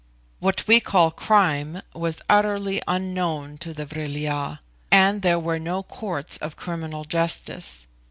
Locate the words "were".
5.37-5.59